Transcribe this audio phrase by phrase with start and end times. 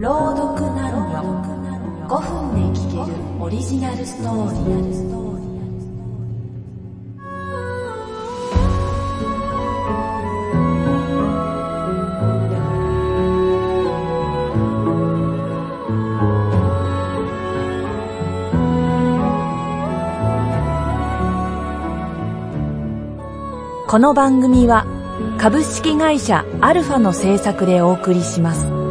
[0.00, 1.22] 朗読なのよ
[2.08, 5.14] 五分で聞けるオリジナルストーリー
[23.86, 24.84] この番組は
[25.38, 28.83] 株式会社アルファの制作でお送りします。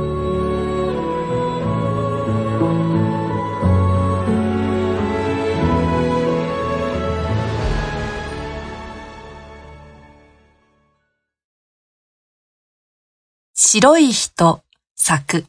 [13.76, 14.62] 白い人
[14.96, 15.46] 作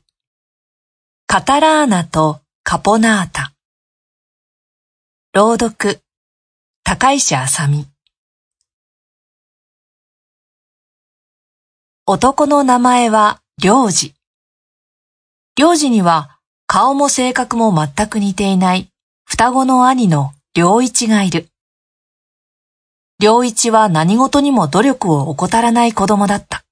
[1.27, 3.53] カタラーナとカポナータ
[5.35, 6.01] 朗読
[6.85, 7.87] 高石あさみ
[12.07, 14.15] 男の名前は良治。
[15.59, 18.89] 良治には顔も性格も全く似ていない
[19.27, 21.49] 双子の兄の良一がいる。
[23.21, 26.64] 良一は何事にも努力を怠らない子供だった。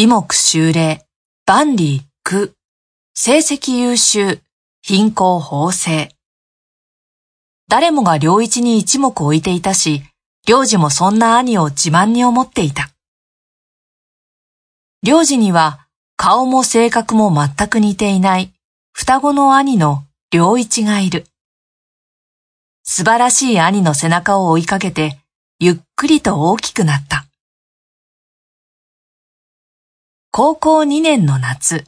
[0.00, 1.04] 美目修麗、
[1.44, 2.54] 万里空、
[3.12, 4.40] 成績優秀、
[4.80, 6.16] 貧困法制。
[7.68, 10.02] 誰もが良一に一目置いていたし、
[10.48, 12.88] 良治もそんな兄を自慢に思っていた。
[15.02, 18.54] 領事には顔も性格も全く似ていない
[18.92, 21.26] 双子の兄の良一がいる。
[22.84, 25.18] 素晴らしい兄の背中を追いかけて、
[25.58, 27.26] ゆっくりと大きくなった。
[30.32, 31.84] 高校2年の夏、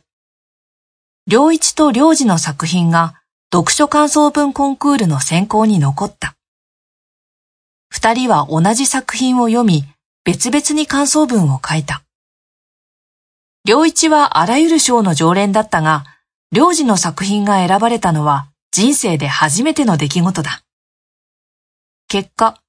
[1.31, 6.35] 良一と良二の作品が読書感想文コンクールの選考に残った。
[7.89, 9.85] 二人は同じ作品を読み、
[10.25, 12.03] 別々に感想文を書いた。
[13.65, 16.03] 良一はあらゆる賞の常連だったが、
[16.51, 20.65] 良二の作品が選ばれたのは人生で初めての出来事だ。
[22.09, 22.61] 結果、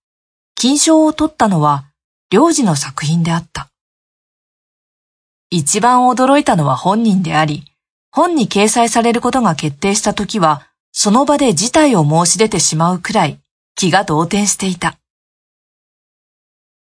[0.54, 1.86] 金賞を取ったのは
[2.32, 3.73] 良二の作品であった。
[5.56, 7.64] 一番驚いたのは本人であり、
[8.10, 13.40] 本に掲載されることが決定した時は、その場で辞退を申し出てしまうくらい
[13.76, 14.98] 気が動転していた。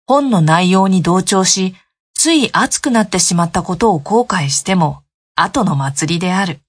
[0.08, 1.76] 本の内容に同調し、
[2.16, 5.04] つい熱くなってしまったことを後悔しても、
[5.36, 6.62] 後の祭りである。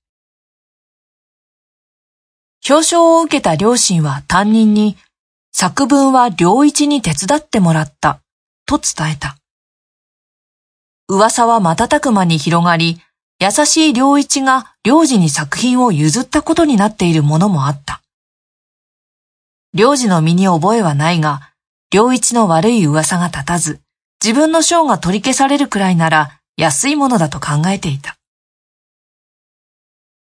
[2.69, 4.99] 表彰を受けた両親は担任に、
[5.51, 8.21] 作文は良一に手伝ってもらった、
[8.67, 9.39] と伝えた。
[11.09, 13.01] 噂は瞬く間に広がり、
[13.39, 18.03] 優しい良一が領事に作品を譲ったことになっているものもあった。
[19.73, 21.53] 領事の身に覚えはないが、
[21.93, 23.81] 良一の悪い噂が立たず、
[24.25, 28.17] 自分の賞が取り消されるくらいなら安いものだと考えていた。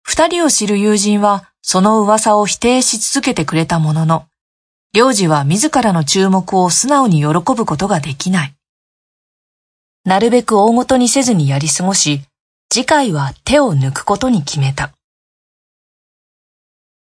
[0.03, 4.27] 二人を知る友人はその噂を否定し続けてくれたものの、
[4.93, 8.55] 領事は自らの注目を素直に喜ぶことができない。
[10.05, 12.23] なるべく大ごとにせずにやり過ごし、
[12.73, 14.93] 次回は手を抜くことに決めた。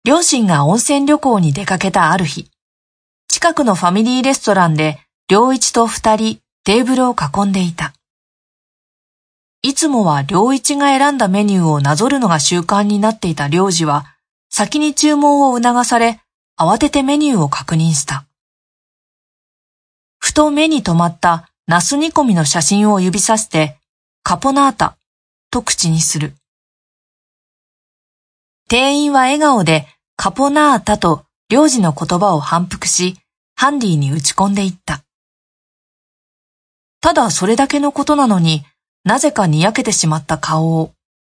[0.03, 2.49] 両親が温泉旅行に出かけたある日、
[3.27, 4.99] 近くのファミリーレストランで
[5.29, 7.93] 良一と二人テーブルを囲んでいた。
[9.61, 14.05] いつもは良一が選んだメニューをなぞるのが習慣になっていた良二は、
[14.49, 16.19] 先に注文を促され、
[16.59, 18.25] 慌ててメニューを確認した。
[20.19, 23.77] ふと目に留まったナス煮込みの写真を指さして、
[24.23, 24.97] カポナータ
[25.51, 26.33] と口にする。
[28.69, 29.85] 店員は笑顔で
[30.15, 33.17] カポナータと領事の言葉を反復し、
[33.57, 35.03] ハンディに打ち込んでいった。
[37.01, 38.63] ただそれだけのことなのに
[39.03, 40.93] なぜかにやけてしまった顔を、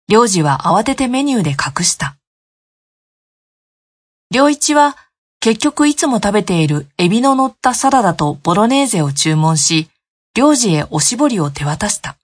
[0.08, 2.16] 領事は慌ててメニューで隠した。
[4.34, 4.96] 良一は
[5.42, 9.90] 結局いつも食べているエビの乗ったサラダとボロネーゼを注文し、
[10.34, 12.18] 領事へおしぼりを手渡した。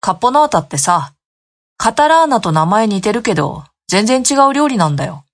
[0.00, 1.14] カッポナータってさ、
[1.76, 5.24] カタラーナと名前似てるけど、全然違う料理なんだよ。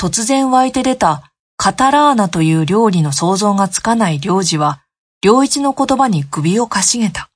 [0.00, 4.80] 突然湧いて出たカタラーナという料理の想像がつかない領事は、
[5.22, 7.30] 良一の言葉に首をかしげた。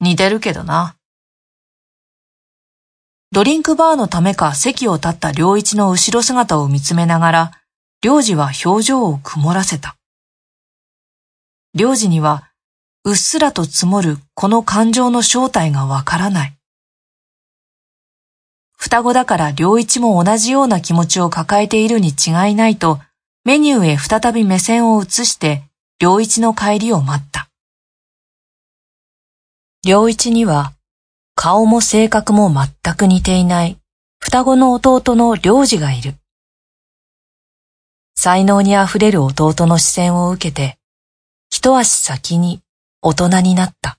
[0.00, 0.96] 似てるけどな。
[3.32, 7.52] ドリンクバーのためか席を立った良一の後ろ姿を見つめながら、
[8.06, 9.96] 領事は表情を曇らせた。
[11.74, 12.52] 領事には、
[13.02, 16.56] うっすらと積もるこの感情の正体がわからない。
[18.78, 23.00] 双子だから良一も同じような気持ちを抱えているに違いないと、
[23.44, 25.64] メニューへ再び目線を移して、
[26.00, 27.48] 良一の帰りを待った。
[29.84, 30.74] 良一には、
[31.34, 33.78] 顔も性格も全く似ていない
[34.20, 36.14] 双子の弟の良二がいる。
[38.18, 40.78] 才能にあふれる弟の視線を受けて、
[41.50, 42.62] 一足先に
[43.02, 43.98] 大人になった。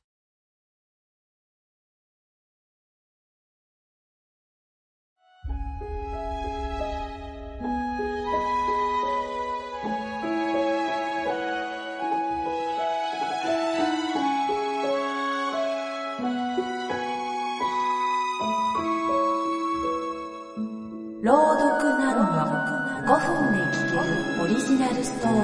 [24.67, 25.39] ジナルストーリ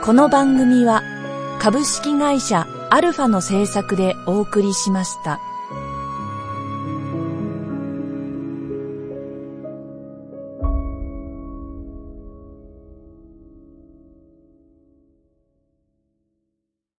[0.00, 1.02] ーこの番組は
[1.60, 5.38] 株式会社アルファの制作でお送りしました。